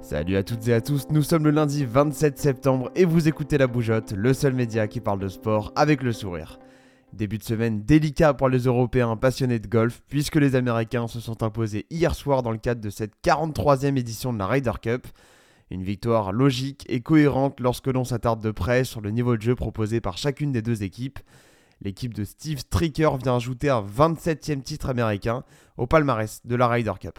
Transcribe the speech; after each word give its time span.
Salut 0.00 0.36
à 0.36 0.44
toutes 0.44 0.66
et 0.68 0.72
à 0.72 0.80
tous, 0.80 1.08
nous 1.10 1.22
sommes 1.22 1.44
le 1.44 1.50
lundi 1.50 1.84
27 1.84 2.38
septembre 2.38 2.90
et 2.94 3.04
vous 3.04 3.26
écoutez 3.28 3.58
La 3.58 3.66
Bougeotte, 3.66 4.12
le 4.12 4.32
seul 4.32 4.54
média 4.54 4.86
qui 4.86 5.00
parle 5.00 5.18
de 5.18 5.28
sport 5.28 5.72
avec 5.74 6.02
le 6.02 6.12
sourire. 6.12 6.58
Début 7.12 7.36
de 7.36 7.42
semaine 7.42 7.82
délicat 7.82 8.32
pour 8.32 8.48
les 8.48 8.60
Européens 8.60 9.16
passionnés 9.16 9.58
de 9.58 9.66
golf 9.66 10.02
puisque 10.08 10.36
les 10.36 10.54
Américains 10.54 11.08
se 11.08 11.20
sont 11.20 11.42
imposés 11.42 11.84
hier 11.90 12.14
soir 12.14 12.42
dans 12.42 12.52
le 12.52 12.58
cadre 12.58 12.80
de 12.80 12.90
cette 12.90 13.12
43e 13.24 13.98
édition 13.98 14.32
de 14.32 14.38
la 14.38 14.46
Ryder 14.46 14.72
Cup. 14.80 15.06
Une 15.70 15.82
victoire 15.82 16.32
logique 16.32 16.86
et 16.88 17.00
cohérente 17.00 17.58
lorsque 17.60 17.88
l'on 17.88 18.04
s'attarde 18.04 18.40
de 18.40 18.52
près 18.52 18.84
sur 18.84 19.00
le 19.00 19.10
niveau 19.10 19.36
de 19.36 19.42
jeu 19.42 19.56
proposé 19.56 20.00
par 20.00 20.16
chacune 20.16 20.52
des 20.52 20.62
deux 20.62 20.84
équipes. 20.84 21.18
L'équipe 21.82 22.14
de 22.14 22.24
Steve 22.24 22.58
Stricker 22.58 23.16
vient 23.16 23.36
ajouter 23.36 23.68
un 23.68 23.82
27e 23.82 24.62
titre 24.62 24.88
américain 24.88 25.44
au 25.76 25.86
palmarès 25.86 26.40
de 26.44 26.56
la 26.56 26.68
Ryder 26.68 26.94
Cup. 27.00 27.18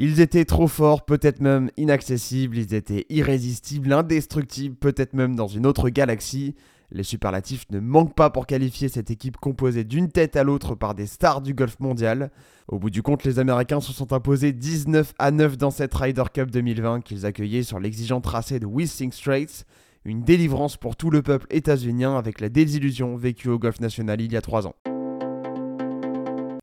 Ils 0.00 0.20
étaient 0.20 0.44
trop 0.44 0.68
forts, 0.68 1.04
peut-être 1.04 1.40
même 1.40 1.72
inaccessibles, 1.76 2.56
ils 2.56 2.72
étaient 2.72 3.04
irrésistibles, 3.08 3.92
indestructibles, 3.92 4.76
peut-être 4.76 5.12
même 5.12 5.34
dans 5.34 5.48
une 5.48 5.66
autre 5.66 5.88
galaxie. 5.88 6.54
Les 6.92 7.02
superlatifs 7.02 7.66
ne 7.70 7.80
manquent 7.80 8.14
pas 8.14 8.30
pour 8.30 8.46
qualifier 8.46 8.88
cette 8.88 9.10
équipe 9.10 9.38
composée 9.38 9.82
d'une 9.82 10.08
tête 10.08 10.36
à 10.36 10.44
l'autre 10.44 10.76
par 10.76 10.94
des 10.94 11.06
stars 11.06 11.42
du 11.42 11.52
golf 11.52 11.80
mondial. 11.80 12.30
Au 12.68 12.78
bout 12.78 12.90
du 12.90 13.02
compte, 13.02 13.24
les 13.24 13.40
Américains 13.40 13.80
se 13.80 13.92
sont 13.92 14.12
imposés 14.12 14.52
19 14.52 15.14
à 15.18 15.32
9 15.32 15.58
dans 15.58 15.72
cette 15.72 15.94
Ryder 15.94 16.24
Cup 16.32 16.52
2020 16.52 17.00
qu'ils 17.00 17.26
accueillaient 17.26 17.64
sur 17.64 17.80
l'exigeant 17.80 18.20
tracé 18.20 18.60
de 18.60 18.66
Whistling 18.66 19.10
Straits. 19.10 19.66
Une 20.04 20.22
délivrance 20.22 20.76
pour 20.76 20.94
tout 20.94 21.10
le 21.10 21.22
peuple 21.22 21.48
états-unien 21.50 22.16
avec 22.16 22.40
la 22.40 22.48
désillusion 22.48 23.16
vécue 23.16 23.48
au 23.48 23.58
golf 23.58 23.80
national 23.80 24.20
il 24.20 24.32
y 24.32 24.36
a 24.36 24.42
3 24.42 24.68
ans. 24.68 24.76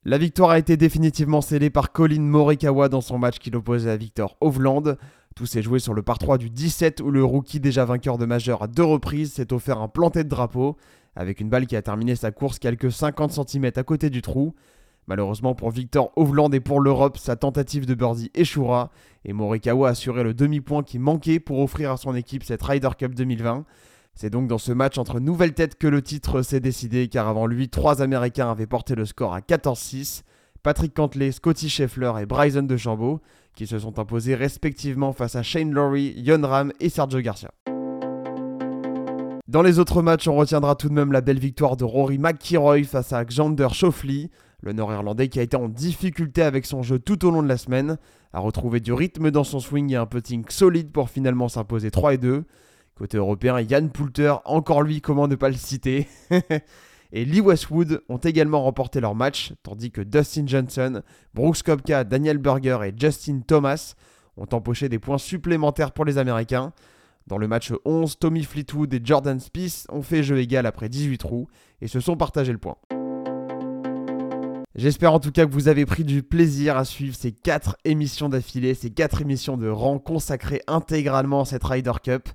La 0.07 0.19
victoire 0.19 0.51
a 0.51 0.59
été 0.59 0.77
définitivement 0.77 1.41
scellée 1.41 1.71
par 1.71 1.91
Colin 1.91 2.21
Morikawa 2.21 2.89
dans 2.89 3.01
son 3.01 3.17
match 3.17 3.39
qu'il 3.39 3.55
opposait 3.55 3.89
à 3.89 3.97
Victor 3.97 4.37
Hovland. 4.39 4.97
Tout 5.35 5.47
s'est 5.47 5.63
joué 5.63 5.79
sur 5.79 5.95
le 5.95 6.03
par 6.03 6.19
3 6.19 6.37
du 6.37 6.51
17 6.51 7.01
où 7.01 7.09
le 7.09 7.23
rookie 7.23 7.59
déjà 7.59 7.85
vainqueur 7.85 8.19
de 8.19 8.27
majeur 8.27 8.61
à 8.61 8.67
deux 8.67 8.83
reprises 8.83 9.33
s'est 9.33 9.51
offert 9.51 9.81
un 9.81 9.87
planté 9.87 10.23
de 10.23 10.29
drapeau 10.29 10.77
avec 11.15 11.39
une 11.39 11.49
balle 11.49 11.65
qui 11.65 11.75
a 11.75 11.81
terminé 11.81 12.15
sa 12.15 12.29
course 12.29 12.59
quelques 12.59 12.91
50 12.91 13.31
cm 13.31 13.71
à 13.75 13.81
côté 13.81 14.11
du 14.11 14.21
trou. 14.21 14.53
Malheureusement 15.07 15.55
pour 15.55 15.71
Victor 15.71 16.11
Hovland 16.15 16.53
et 16.53 16.59
pour 16.59 16.81
l'Europe, 16.81 17.17
sa 17.17 17.35
tentative 17.35 17.87
de 17.87 17.95
birdie 17.95 18.29
échouera 18.35 18.91
et 19.23 19.33
Morikawa 19.33 19.87
a 19.87 19.91
assuré 19.91 20.23
le 20.23 20.35
demi-point 20.35 20.83
qui 20.83 20.99
manquait 20.99 21.39
pour 21.39 21.57
offrir 21.57 21.91
à 21.91 21.97
son 21.97 22.13
équipe 22.13 22.43
cette 22.43 22.61
Ryder 22.61 22.89
Cup 22.95 23.15
2020. 23.15 23.65
C'est 24.17 24.29
donc 24.29 24.47
dans 24.47 24.57
ce 24.57 24.71
match 24.71 24.97
entre 24.97 25.19
nouvelles 25.19 25.53
têtes 25.53 25.77
que 25.77 25.87
le 25.87 26.01
titre 26.01 26.41
s'est 26.41 26.61
décidé, 26.61 27.09
car 27.09 27.27
avant 27.27 27.47
lui, 27.47 27.67
trois 27.67 28.01
Américains 28.01 28.49
avaient 28.49 28.65
porté 28.65 28.95
le 28.95 29.05
score 29.05 29.33
à 29.33 29.41
14-6. 29.41 30.23
Patrick 30.63 30.93
Cantley, 30.93 31.33
Scotty 31.33 31.67
Scheffler 31.67 32.13
et 32.21 32.25
Bryson 32.25 32.63
DeChambeau, 32.63 33.19
qui 33.55 33.67
se 33.67 33.77
sont 33.77 33.99
imposés 33.99 34.33
respectivement 34.33 35.11
face 35.11 35.35
à 35.35 35.43
Shane 35.43 35.73
Lowry, 35.73 36.13
Yon 36.15 36.47
Ram 36.47 36.71
et 36.79 36.87
Sergio 36.87 37.19
Garcia. 37.19 37.51
Dans 39.49 39.61
les 39.61 39.79
autres 39.79 40.01
matchs, 40.01 40.29
on 40.29 40.35
retiendra 40.35 40.75
tout 40.75 40.87
de 40.87 40.93
même 40.93 41.11
la 41.11 41.21
belle 41.21 41.37
victoire 41.37 41.75
de 41.75 41.83
Rory 41.83 42.17
McIlroy 42.17 42.83
face 42.83 43.11
à 43.11 43.23
Xander 43.25 43.67
Schauffele, 43.73 44.29
le 44.61 44.71
Nord-Irlandais 44.71 45.27
qui 45.27 45.39
a 45.39 45.43
été 45.43 45.57
en 45.57 45.67
difficulté 45.67 46.41
avec 46.41 46.65
son 46.65 46.83
jeu 46.83 46.99
tout 46.99 47.25
au 47.25 47.31
long 47.31 47.43
de 47.43 47.49
la 47.49 47.57
semaine, 47.57 47.97
a 48.31 48.39
retrouvé 48.39 48.79
du 48.79 48.93
rythme 48.93 49.29
dans 49.29 49.43
son 49.43 49.59
swing 49.59 49.91
et 49.91 49.97
un 49.97 50.05
putting 50.05 50.45
solide 50.47 50.91
pour 50.93 51.09
finalement 51.09 51.49
s'imposer 51.49 51.91
3 51.91 52.13
et 52.13 52.17
2. 52.17 52.45
Côté 52.97 53.17
européen, 53.17 53.59
Yann 53.59 53.89
Poulter, 53.89 54.35
encore 54.45 54.81
lui, 54.81 55.01
comment 55.01 55.27
ne 55.27 55.35
pas 55.35 55.49
le 55.49 55.55
citer 55.55 56.07
Et 57.11 57.25
Lee 57.25 57.41
Westwood 57.41 58.01
ont 58.07 58.17
également 58.17 58.63
remporté 58.63 59.01
leur 59.01 59.15
match, 59.15 59.53
tandis 59.63 59.91
que 59.91 59.99
Dustin 59.99 60.47
Johnson, 60.47 61.01
Brooks 61.33 61.61
Kopka, 61.63 62.05
Daniel 62.05 62.37
Berger 62.37 62.79
et 62.85 62.93
Justin 62.97 63.41
Thomas 63.45 63.95
ont 64.37 64.47
empoché 64.53 64.87
des 64.87 64.99
points 64.99 65.17
supplémentaires 65.17 65.91
pour 65.91 66.05
les 66.05 66.17
Américains. 66.17 66.71
Dans 67.27 67.37
le 67.37 67.49
match 67.49 67.73
11, 67.83 68.17
Tommy 68.17 68.43
Fleetwood 68.43 68.93
et 68.93 69.01
Jordan 69.03 69.41
Spieth 69.41 69.87
ont 69.89 70.01
fait 70.01 70.23
jeu 70.23 70.39
égal 70.39 70.65
après 70.65 70.87
18 70.87 71.17
trous 71.17 71.47
et 71.81 71.87
se 71.87 71.99
sont 71.99 72.15
partagés 72.15 72.53
le 72.53 72.59
point. 72.59 72.77
J'espère 74.75 75.13
en 75.13 75.19
tout 75.19 75.31
cas 75.31 75.45
que 75.45 75.51
vous 75.51 75.67
avez 75.67 75.85
pris 75.85 76.05
du 76.05 76.23
plaisir 76.23 76.77
à 76.77 76.85
suivre 76.85 77.15
ces 77.15 77.33
4 77.33 77.77
émissions 77.83 78.29
d'affilée, 78.29 78.73
ces 78.73 78.89
4 78.89 79.21
émissions 79.21 79.57
de 79.57 79.67
rang 79.67 79.99
consacrées 79.99 80.61
intégralement 80.67 81.41
à 81.41 81.45
cette 81.45 81.63
Ryder 81.63 81.93
Cup. 82.01 82.29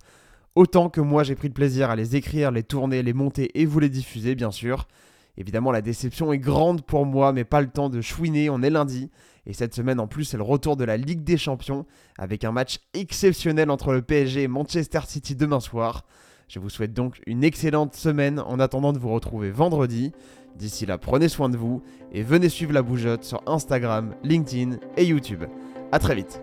Autant 0.57 0.89
que 0.89 1.01
moi 1.01 1.23
j'ai 1.23 1.37
pris 1.37 1.49
plaisir 1.49 1.91
à 1.91 1.97
les 1.97 2.17
écrire, 2.17 2.51
les 2.51 2.65
tourner, 2.65 3.03
les 3.03 3.13
monter 3.13 3.51
et 3.61 3.67
vous 3.67 3.79
les 3.79 3.89
diffuser 3.89 4.35
bien 4.35 4.51
sûr. 4.51 4.89
Évidemment 5.37 5.71
la 5.71 5.81
déception 5.81 6.33
est 6.33 6.39
grande 6.39 6.83
pour 6.83 7.07
moi 7.07 7.33
mais 7.33 7.45
pas 7.45 7.61
le 7.61 7.69
temps 7.69 7.89
de 7.89 8.01
chouiner, 8.01 8.51
on 8.51 8.63
est 8.63 8.71
lundi. 8.71 9.11
Et 9.47 9.53
cette 9.53 9.75
semaine 9.75 10.01
en 10.01 10.09
plus 10.09 10.25
c'est 10.25 10.37
le 10.37 10.43
retour 10.43 10.77
de 10.77 10.83
la 10.83 10.97
Ligue 10.97 11.23
des 11.23 11.37
Champions 11.37 11.87
avec 12.19 12.43
un 12.43 12.51
match 12.51 12.79
exceptionnel 12.95 13.71
entre 13.71 13.93
le 13.93 14.03
PSG 14.03 14.43
et 14.43 14.49
Manchester 14.49 15.01
City 15.07 15.37
demain 15.37 15.61
soir. 15.61 16.05
Je 16.49 16.59
vous 16.59 16.69
souhaite 16.69 16.95
donc 16.95 17.21
une 17.27 17.45
excellente 17.45 17.95
semaine 17.95 18.41
en 18.41 18.59
attendant 18.59 18.93
de 18.93 18.99
vous 18.99 19.11
retrouver 19.11 19.53
vendredi. 19.53 20.11
D'ici 20.57 20.85
là 20.85 20.99
prenez 20.99 21.29
soin 21.29 21.49
de 21.49 21.57
vous 21.57 21.81
et 22.11 22.25
venez 22.25 22.49
suivre 22.49 22.73
la 22.73 22.83
bougeotte 22.83 23.23
sur 23.23 23.41
Instagram, 23.47 24.17
LinkedIn 24.25 24.79
et 24.97 25.05
YouTube. 25.05 25.45
A 25.93 26.01
très 26.01 26.17
vite 26.17 26.43